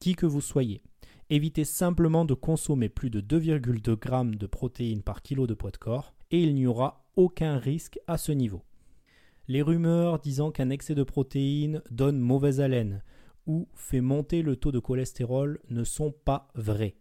Qui 0.00 0.16
que 0.16 0.26
vous 0.26 0.40
soyez, 0.40 0.82
évitez 1.30 1.64
simplement 1.64 2.24
de 2.24 2.34
consommer 2.34 2.88
plus 2.88 3.10
de 3.10 3.20
2,2 3.20 4.32
g 4.32 4.36
de 4.36 4.46
protéines 4.46 5.02
par 5.02 5.22
kilo 5.22 5.46
de 5.46 5.54
poids 5.54 5.70
de 5.70 5.76
corps 5.76 6.14
et 6.32 6.42
il 6.42 6.54
n'y 6.54 6.66
aura 6.66 7.06
aucun 7.14 7.58
risque 7.58 8.00
à 8.08 8.18
ce 8.18 8.32
niveau. 8.32 8.62
Les 9.46 9.62
rumeurs 9.62 10.18
disant 10.18 10.50
qu'un 10.50 10.70
excès 10.70 10.96
de 10.96 11.04
protéines 11.04 11.80
donne 11.90 12.18
mauvaise 12.18 12.60
haleine 12.60 13.02
ou 13.48 13.66
fait 13.74 14.00
monter 14.00 14.42
le 14.42 14.54
taux 14.54 14.70
de 14.70 14.78
cholestérol 14.78 15.58
ne 15.70 15.82
sont 15.82 16.12
pas 16.12 16.48
vraies. 16.54 16.94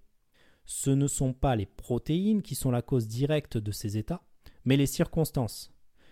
Ce 0.65 0.89
ne 0.89 1.07
sont 1.07 1.33
pas 1.33 1.55
les 1.55 1.67
protéines 1.67 2.41
qui 2.41 2.55
sont 2.55 2.71
la 2.71 2.81
cause 2.81 3.07
directe 3.07 3.57
de 3.57 3.71
ces 3.71 3.97
états, 3.97 4.23
mais 4.65 4.77
les 4.77 4.87
circonstances. 4.87 5.71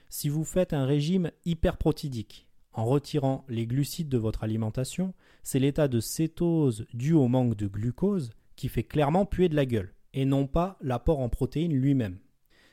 Si 0.09 0.29
vous 0.29 0.43
faites 0.43 0.73
un 0.73 0.85
régime 0.85 1.31
hyperprotidique, 1.45 2.47
en 2.73 2.85
retirant 2.85 3.45
les 3.47 3.65
glucides 3.65 4.09
de 4.09 4.17
votre 4.17 4.43
alimentation, 4.43 5.13
c'est 5.43 5.59
l'état 5.59 5.87
de 5.87 6.01
cétose 6.01 6.85
dû 6.93 7.13
au 7.13 7.27
manque 7.27 7.55
de 7.55 7.67
glucose 7.67 8.31
qui 8.57 8.67
fait 8.67 8.83
clairement 8.83 9.25
puer 9.25 9.47
de 9.47 9.55
la 9.55 9.65
gueule, 9.65 9.93
et 10.13 10.25
non 10.25 10.47
pas 10.47 10.77
l'apport 10.81 11.19
en 11.19 11.29
protéines 11.29 11.73
lui-même. 11.73 12.19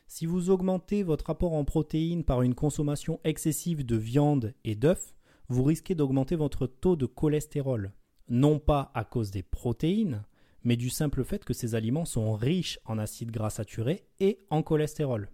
Si 0.09 0.27
vous 0.27 0.51
augmentez 0.51 1.05
votre 1.05 1.31
apport 1.31 1.55
en 1.55 1.65
protéines 1.65 2.25
par 2.25 2.43
une 2.43 2.55
consommation 2.55 3.21
excessive 3.25 3.87
de 3.87 3.97
viande 3.97 4.55
et 4.65 4.75
d'œufs, 4.75 5.15
vous 5.53 5.65
risquez 5.65 5.95
d'augmenter 5.95 6.35
votre 6.35 6.67
taux 6.67 6.97
de 6.97 7.07
cholestérol, 7.07 7.93
non 8.29 8.59
pas 8.59 8.91
à 8.95 9.05
cause 9.05 9.31
des 9.31 9.43
protéines, 9.43 10.25
mais 10.65 10.77
du 10.77 10.91
simple 10.91 11.25
fait 11.25 11.45
que 11.45 11.53
ces 11.53 11.75
aliments 11.75 12.05
sont 12.05 12.33
riches 12.35 12.79
en 12.85 12.99
acides 12.99 13.31
gras 13.31 13.51
saturés 13.51 14.07
et 14.21 14.39
en 14.51 14.63
cholestérol. 14.63 15.31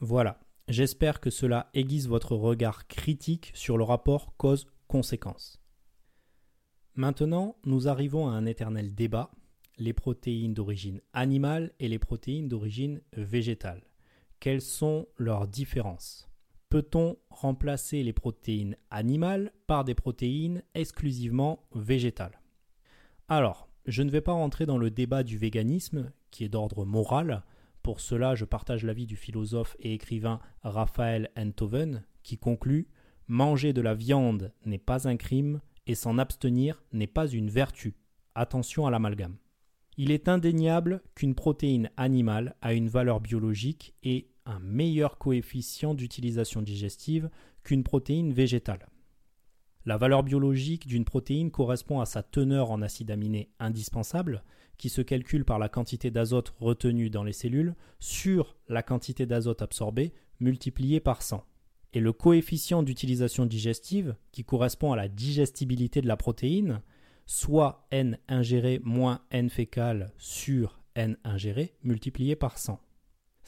Voilà, 0.00 0.40
j'espère 0.68 1.20
que 1.20 1.30
cela 1.30 1.70
aiguise 1.74 2.08
votre 2.08 2.34
regard 2.34 2.86
critique 2.86 3.52
sur 3.54 3.78
le 3.78 3.84
rapport 3.84 4.36
cause-conséquence. 4.36 5.60
Maintenant, 6.94 7.56
nous 7.64 7.88
arrivons 7.88 8.28
à 8.28 8.32
un 8.32 8.46
éternel 8.46 8.94
débat, 8.94 9.30
les 9.78 9.92
protéines 9.92 10.54
d'origine 10.54 11.00
animale 11.12 11.72
et 11.78 11.88
les 11.88 11.98
protéines 11.98 12.48
d'origine 12.48 13.00
végétale. 13.12 13.82
Quelles 14.40 14.62
sont 14.62 15.06
leurs 15.16 15.46
différences? 15.46 16.29
Peut-on 16.70 17.16
remplacer 17.30 18.04
les 18.04 18.12
protéines 18.12 18.76
animales 18.92 19.52
par 19.66 19.84
des 19.84 19.96
protéines 19.96 20.62
exclusivement 20.74 21.64
végétales? 21.74 22.40
Alors, 23.28 23.68
je 23.86 24.04
ne 24.04 24.10
vais 24.10 24.20
pas 24.20 24.32
rentrer 24.32 24.66
dans 24.66 24.78
le 24.78 24.88
débat 24.88 25.24
du 25.24 25.36
véganisme, 25.36 26.12
qui 26.30 26.44
est 26.44 26.48
d'ordre 26.48 26.84
moral. 26.84 27.42
Pour 27.82 27.98
cela, 27.98 28.36
je 28.36 28.44
partage 28.44 28.84
l'avis 28.84 29.06
du 29.06 29.16
philosophe 29.16 29.76
et 29.80 29.94
écrivain 29.94 30.38
Raphaël 30.62 31.30
Enthoven, 31.36 32.04
qui 32.22 32.38
conclut 32.38 32.86
Manger 33.26 33.72
de 33.72 33.80
la 33.80 33.94
viande 33.94 34.52
n'est 34.64 34.78
pas 34.78 35.08
un 35.08 35.16
crime 35.16 35.60
et 35.88 35.96
s'en 35.96 36.18
abstenir 36.18 36.84
n'est 36.92 37.08
pas 37.08 37.26
une 37.26 37.50
vertu. 37.50 37.96
Attention 38.36 38.86
à 38.86 38.92
l'amalgame. 38.92 39.38
Il 39.96 40.12
est 40.12 40.28
indéniable 40.28 41.02
qu'une 41.16 41.34
protéine 41.34 41.90
animale 41.96 42.54
a 42.62 42.74
une 42.74 42.88
valeur 42.88 43.20
biologique 43.20 43.94
et 44.04 44.29
un 44.46 44.58
meilleur 44.60 45.18
coefficient 45.18 45.94
d'utilisation 45.94 46.62
digestive 46.62 47.30
qu'une 47.62 47.84
protéine 47.84 48.32
végétale. 48.32 48.88
La 49.86 49.96
valeur 49.96 50.22
biologique 50.22 50.86
d'une 50.86 51.04
protéine 51.04 51.50
correspond 51.50 52.00
à 52.00 52.06
sa 52.06 52.22
teneur 52.22 52.70
en 52.70 52.82
acides 52.82 53.10
aminés 53.10 53.50
indispensables, 53.58 54.44
qui 54.76 54.88
se 54.88 55.00
calcule 55.00 55.44
par 55.44 55.58
la 55.58 55.68
quantité 55.68 56.10
d'azote 56.10 56.54
retenue 56.58 57.10
dans 57.10 57.24
les 57.24 57.32
cellules 57.32 57.74
sur 57.98 58.56
la 58.68 58.82
quantité 58.82 59.26
d'azote 59.26 59.62
absorbée 59.62 60.12
multipliée 60.38 61.00
par 61.00 61.22
100. 61.22 61.44
Et 61.92 62.00
le 62.00 62.12
coefficient 62.12 62.82
d'utilisation 62.82 63.46
digestive, 63.46 64.16
qui 64.32 64.44
correspond 64.44 64.92
à 64.92 64.96
la 64.96 65.08
digestibilité 65.08 66.00
de 66.00 66.08
la 66.08 66.16
protéine, 66.16 66.82
soit 67.26 67.86
N 67.90 68.18
ingéré 68.28 68.80
moins 68.84 69.22
N 69.30 69.50
fécal 69.50 70.12
sur 70.18 70.80
N 70.94 71.16
ingéré 71.24 71.74
multiplié 71.82 72.36
par 72.36 72.58
100. 72.58 72.80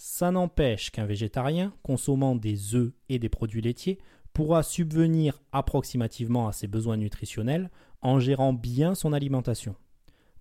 Ça 0.05 0.33
n'empêche 0.33 0.91
qu'un 0.91 1.07
végétarien, 1.07 1.73
consommant 1.85 2.35
des 2.35 2.75
œufs 2.75 2.93
et 3.09 3.21
des 3.21 3.29
produits 3.29 3.61
laitiers, 3.61 4.01
pourra 4.33 4.65
subvenir 4.65 5.41
approximativement 5.53 6.49
à 6.49 6.53
ses 6.53 6.67
besoins 6.67 6.97
nutritionnels 6.97 7.71
en 8.01 8.19
gérant 8.19 8.53
bien 8.53 8.97
son 8.97 9.13
alimentation. 9.13 9.77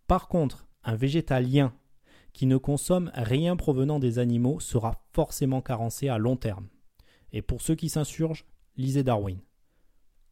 Par 0.08 0.30
contre, 0.30 0.68
un 0.84 0.96
végétalien 0.96 1.75
qui 2.34 2.48
ne 2.48 2.58
consomme 2.58 3.12
rien 3.13 3.56
provenant 3.56 4.00
des 4.00 4.18
animaux 4.18 4.60
sera 4.60 5.06
forcément 5.13 5.62
carencé 5.62 6.10
à 6.10 6.18
long 6.18 6.38
terme. 6.38 6.68
Et 7.32 7.44
pour 7.44 7.62
ceux 7.62 7.75
qui 7.75 7.89
s'insurgent, 7.89 8.48
lisez 8.77 9.03
Darwin. 9.03 9.38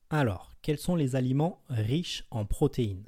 Alors, 0.09 0.53
quels 0.63 0.79
sont 0.79 0.95
les 0.95 1.15
aliments 1.15 1.61
riches 1.69 2.25
en 2.31 2.45
protéines? 2.45 3.07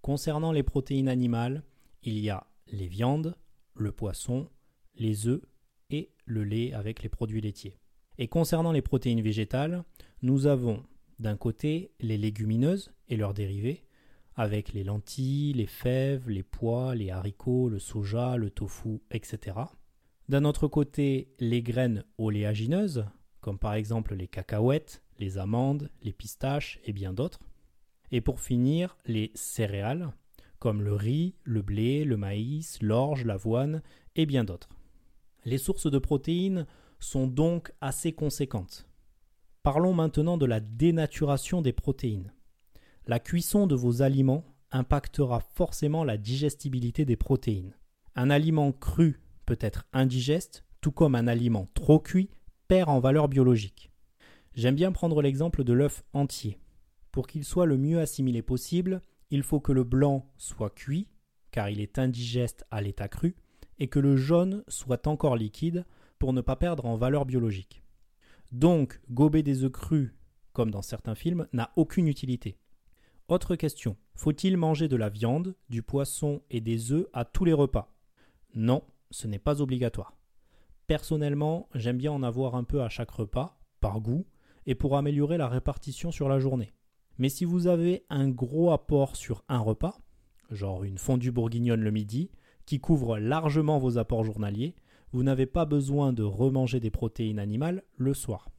Concernant 0.00 0.52
les 0.52 0.62
protéines 0.62 1.10
animales, 1.10 1.62
il 2.04 2.18
y 2.20 2.30
a 2.30 2.46
les 2.68 2.88
viandes, 2.88 3.36
le 3.74 3.92
poisson, 3.92 4.48
les 4.96 5.28
œufs 5.28 5.42
le 6.28 6.44
lait 6.44 6.72
avec 6.72 7.02
les 7.02 7.08
produits 7.08 7.40
laitiers. 7.40 7.76
Et 8.18 8.28
concernant 8.28 8.72
les 8.72 8.82
protéines 8.82 9.22
végétales, 9.22 9.84
nous 10.22 10.46
avons 10.46 10.82
d'un 11.18 11.36
côté 11.36 11.90
les 12.00 12.18
légumineuses 12.18 12.92
et 13.08 13.16
leurs 13.16 13.34
dérivés, 13.34 13.84
avec 14.34 14.72
les 14.72 14.84
lentilles, 14.84 15.52
les 15.52 15.66
fèves, 15.66 16.28
les 16.28 16.44
pois, 16.44 16.94
les 16.94 17.10
haricots, 17.10 17.68
le 17.68 17.80
soja, 17.80 18.36
le 18.36 18.50
tofu, 18.50 19.00
etc. 19.10 19.56
D'un 20.28 20.44
autre 20.44 20.68
côté, 20.68 21.34
les 21.40 21.62
graines 21.62 22.04
oléagineuses, 22.18 23.04
comme 23.40 23.58
par 23.58 23.74
exemple 23.74 24.14
les 24.14 24.28
cacahuètes, 24.28 25.02
les 25.18 25.38
amandes, 25.38 25.90
les 26.02 26.12
pistaches 26.12 26.78
et 26.84 26.92
bien 26.92 27.12
d'autres. 27.12 27.40
Et 28.12 28.20
pour 28.20 28.40
finir, 28.40 28.96
les 29.06 29.32
céréales, 29.34 30.12
comme 30.58 30.82
le 30.82 30.94
riz, 30.94 31.34
le 31.44 31.62
blé, 31.62 32.04
le 32.04 32.16
maïs, 32.16 32.78
l'orge, 32.82 33.24
l'avoine 33.24 33.82
et 34.16 34.26
bien 34.26 34.44
d'autres. 34.44 34.68
Les 35.44 35.58
sources 35.58 35.90
de 35.90 35.98
protéines 35.98 36.66
sont 37.00 37.26
donc 37.26 37.72
assez 37.80 38.12
conséquentes. 38.12 38.88
Parlons 39.62 39.94
maintenant 39.94 40.36
de 40.36 40.46
la 40.46 40.60
dénaturation 40.60 41.62
des 41.62 41.72
protéines. 41.72 42.32
La 43.06 43.20
cuisson 43.20 43.66
de 43.66 43.74
vos 43.74 44.02
aliments 44.02 44.44
impactera 44.70 45.40
forcément 45.40 46.04
la 46.04 46.16
digestibilité 46.16 47.04
des 47.04 47.16
protéines. 47.16 47.74
Un 48.14 48.30
aliment 48.30 48.72
cru 48.72 49.20
peut 49.46 49.58
être 49.60 49.86
indigeste, 49.92 50.64
tout 50.80 50.92
comme 50.92 51.14
un 51.14 51.26
aliment 51.26 51.68
trop 51.74 52.00
cuit 52.00 52.30
perd 52.68 52.90
en 52.90 53.00
valeur 53.00 53.28
biologique. 53.28 53.90
J'aime 54.54 54.74
bien 54.74 54.92
prendre 54.92 55.22
l'exemple 55.22 55.64
de 55.64 55.72
l'œuf 55.72 56.04
entier. 56.12 56.58
Pour 57.12 57.26
qu'il 57.26 57.44
soit 57.44 57.66
le 57.66 57.78
mieux 57.78 58.00
assimilé 58.00 58.42
possible, 58.42 59.00
il 59.30 59.42
faut 59.42 59.60
que 59.60 59.72
le 59.72 59.84
blanc 59.84 60.30
soit 60.36 60.70
cuit, 60.70 61.08
car 61.50 61.70
il 61.70 61.80
est 61.80 61.98
indigeste 61.98 62.64
à 62.70 62.80
l'état 62.80 63.08
cru, 63.08 63.36
et 63.78 63.88
que 63.88 63.98
le 63.98 64.16
jaune 64.16 64.64
soit 64.68 65.06
encore 65.06 65.36
liquide 65.36 65.84
pour 66.18 66.32
ne 66.32 66.40
pas 66.40 66.56
perdre 66.56 66.86
en 66.86 66.96
valeur 66.96 67.24
biologique. 67.24 67.82
Donc, 68.52 69.00
gober 69.10 69.42
des 69.42 69.64
œufs 69.64 69.72
crus, 69.72 70.14
comme 70.52 70.70
dans 70.70 70.82
certains 70.82 71.14
films, 71.14 71.46
n'a 71.52 71.70
aucune 71.76 72.08
utilité. 72.08 72.58
Autre 73.28 73.56
question, 73.56 73.96
faut-il 74.14 74.56
manger 74.56 74.88
de 74.88 74.96
la 74.96 75.10
viande, 75.10 75.54
du 75.68 75.82
poisson 75.82 76.42
et 76.50 76.60
des 76.60 76.92
œufs 76.92 77.06
à 77.12 77.24
tous 77.24 77.44
les 77.44 77.52
repas? 77.52 77.94
Non, 78.54 78.82
ce 79.10 79.26
n'est 79.26 79.38
pas 79.38 79.60
obligatoire. 79.60 80.16
Personnellement, 80.86 81.68
j'aime 81.74 81.98
bien 81.98 82.12
en 82.12 82.22
avoir 82.22 82.54
un 82.54 82.64
peu 82.64 82.82
à 82.82 82.88
chaque 82.88 83.10
repas, 83.10 83.60
par 83.80 84.00
goût, 84.00 84.26
et 84.64 84.74
pour 84.74 84.96
améliorer 84.96 85.36
la 85.36 85.48
répartition 85.48 86.10
sur 86.10 86.28
la 86.28 86.38
journée. 86.38 86.72
Mais 87.18 87.28
si 87.28 87.44
vous 87.44 87.66
avez 87.66 88.06
un 88.10 88.28
gros 88.28 88.70
apport 88.70 89.16
sur 89.16 89.44
un 89.48 89.58
repas, 89.58 89.98
genre 90.50 90.84
une 90.84 90.98
fondue 90.98 91.30
bourguignonne 91.32 91.82
le 91.82 91.90
midi, 91.90 92.30
qui 92.68 92.80
couvre 92.80 93.16
largement 93.16 93.78
vos 93.78 93.96
apports 93.96 94.24
journaliers, 94.24 94.74
vous 95.12 95.22
n'avez 95.22 95.46
pas 95.46 95.64
besoin 95.64 96.12
de 96.12 96.22
remanger 96.22 96.80
des 96.80 96.90
protéines 96.90 97.38
animales 97.38 97.82
le 97.96 98.12
soir. 98.12 98.50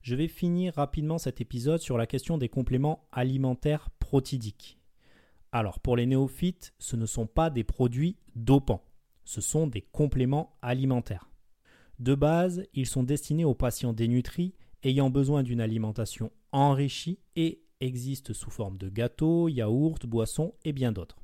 Je 0.00 0.16
vais 0.16 0.26
finir 0.26 0.74
rapidement 0.74 1.16
cet 1.16 1.40
épisode 1.40 1.78
sur 1.78 1.98
la 1.98 2.08
question 2.08 2.36
des 2.36 2.48
compléments 2.48 3.06
alimentaires 3.12 3.90
protidiques. 4.00 4.80
Alors 5.52 5.78
pour 5.78 5.96
les 5.96 6.04
néophytes, 6.04 6.74
ce 6.80 6.96
ne 6.96 7.06
sont 7.06 7.28
pas 7.28 7.48
des 7.48 7.62
produits 7.62 8.16
dopants, 8.34 8.82
ce 9.24 9.40
sont 9.40 9.68
des 9.68 9.82
compléments 9.82 10.56
alimentaires. 10.60 11.30
De 12.00 12.16
base, 12.16 12.64
ils 12.74 12.86
sont 12.86 13.04
destinés 13.04 13.44
aux 13.44 13.54
patients 13.54 13.92
dénutris 13.92 14.52
ayant 14.82 15.10
besoin 15.10 15.44
d'une 15.44 15.60
alimentation 15.60 16.32
enrichie 16.50 17.20
et 17.36 17.62
existent 17.78 18.34
sous 18.34 18.50
forme 18.50 18.78
de 18.78 18.88
gâteaux, 18.88 19.46
yaourts, 19.46 20.00
boissons 20.08 20.54
et 20.64 20.72
bien 20.72 20.90
d'autres. 20.90 21.20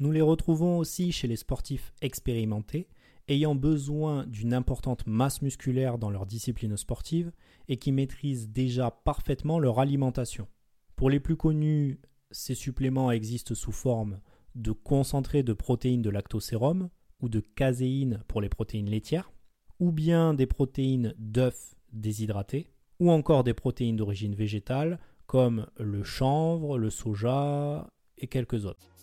Nous 0.00 0.10
les 0.10 0.20
retrouvons 0.20 0.78
aussi 0.78 1.12
chez 1.12 1.28
les 1.28 1.36
sportifs 1.36 1.92
expérimentés 2.00 2.88
ayant 3.28 3.54
besoin 3.54 4.26
d'une 4.26 4.52
importante 4.52 5.06
masse 5.06 5.40
musculaire 5.40 5.98
dans 5.98 6.10
leur 6.10 6.26
discipline 6.26 6.76
sportive 6.76 7.32
et 7.68 7.76
qui 7.76 7.92
maîtrisent 7.92 8.48
déjà 8.48 8.90
parfaitement 8.90 9.58
leur 9.58 9.78
alimentation. 9.78 10.48
Pour 10.96 11.10
les 11.10 11.20
plus 11.20 11.36
connus, 11.36 12.00
ces 12.30 12.54
suppléments 12.54 13.10
existent 13.10 13.54
sous 13.54 13.72
forme 13.72 14.20
de 14.54 14.72
concentré 14.72 15.42
de 15.42 15.52
protéines 15.52 16.02
de 16.02 16.10
lactosérum 16.10 16.90
ou 17.20 17.28
de 17.28 17.40
caséine 17.40 18.22
pour 18.28 18.40
les 18.40 18.48
protéines 18.48 18.90
laitières, 18.90 19.32
ou 19.80 19.92
bien 19.92 20.34
des 20.34 20.46
protéines 20.46 21.14
d'œufs 21.18 21.76
déshydratés, 21.92 22.68
ou 23.00 23.10
encore 23.10 23.44
des 23.44 23.54
protéines 23.54 23.96
d'origine 23.96 24.34
végétale 24.34 24.98
comme 25.26 25.66
le 25.78 26.02
chanvre, 26.02 26.78
le 26.78 26.90
soja 26.90 27.88
et 28.18 28.26
quelques 28.26 28.66
autres. 28.66 28.93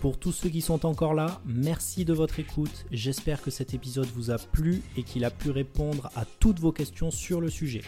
Pour 0.00 0.18
tous 0.18 0.32
ceux 0.32 0.48
qui 0.48 0.60
sont 0.60 0.84
encore 0.84 1.14
là, 1.14 1.40
merci 1.44 2.04
de 2.04 2.12
votre 2.12 2.40
écoute. 2.40 2.86
J'espère 2.90 3.40
que 3.40 3.50
cet 3.50 3.74
épisode 3.74 4.08
vous 4.14 4.30
a 4.30 4.38
plu 4.38 4.82
et 4.96 5.02
qu'il 5.02 5.24
a 5.24 5.30
pu 5.30 5.50
répondre 5.50 6.10
à 6.16 6.24
toutes 6.24 6.58
vos 6.58 6.72
questions 6.72 7.10
sur 7.10 7.40
le 7.40 7.50
sujet. 7.50 7.82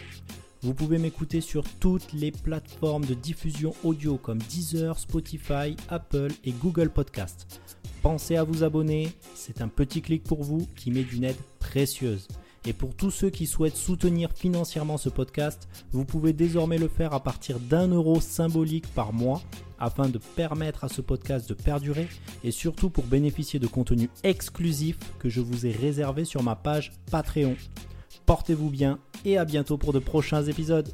Vous 0.61 0.73
pouvez 0.73 0.97
m'écouter 0.97 1.41
sur 1.41 1.63
toutes 1.79 2.13
les 2.13 2.31
plateformes 2.31 3.05
de 3.05 3.13
diffusion 3.13 3.75
audio 3.83 4.17
comme 4.17 4.39
Deezer, 4.39 4.97
Spotify, 4.97 5.75
Apple 5.89 6.31
et 6.43 6.51
Google 6.53 6.89
Podcast. 6.89 7.61
Pensez 8.01 8.35
à 8.35 8.43
vous 8.43 8.63
abonner, 8.63 9.11
c'est 9.35 9.61
un 9.61 9.67
petit 9.67 10.01
clic 10.01 10.23
pour 10.23 10.43
vous 10.43 10.67
qui 10.75 10.91
met 10.91 11.03
d'une 11.03 11.23
aide 11.23 11.35
précieuse. 11.59 12.27
Et 12.67 12.73
pour 12.73 12.95
tous 12.95 13.11
ceux 13.11 13.29
qui 13.29 13.45
souhaitent 13.45 13.75
soutenir 13.75 14.31
financièrement 14.33 14.97
ce 14.97 15.09
podcast, 15.09 15.67
vous 15.91 16.03
pouvez 16.03 16.33
désormais 16.33 16.79
le 16.79 16.87
faire 16.87 17.13
à 17.13 17.21
partir 17.21 17.59
d'un 17.59 17.87
euro 17.87 18.19
symbolique 18.19 18.87
par 18.87 19.13
mois 19.13 19.43
afin 19.79 20.09
de 20.09 20.17
permettre 20.17 20.83
à 20.83 20.89
ce 20.89 21.01
podcast 21.01 21.47
de 21.49 21.53
perdurer 21.53 22.07
et 22.43 22.51
surtout 22.51 22.89
pour 22.89 23.05
bénéficier 23.05 23.59
de 23.59 23.67
contenus 23.67 24.09
exclusifs 24.23 24.99
que 25.19 25.29
je 25.29 25.41
vous 25.41 25.65
ai 25.65 25.71
réservés 25.71 26.25
sur 26.25 26.43
ma 26.43 26.55
page 26.55 26.91
Patreon. 27.11 27.55
Portez-vous 28.25 28.69
bien 28.69 28.99
et 29.23 29.37
à 29.37 29.45
bientôt 29.45 29.77
pour 29.77 29.93
de 29.93 29.99
prochains 29.99 30.43
épisodes. 30.43 30.91